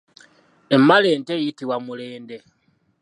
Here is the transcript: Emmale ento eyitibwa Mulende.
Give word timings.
Emmale 0.75 1.07
ento 1.15 1.31
eyitibwa 1.37 1.77
Mulende. 1.85 2.37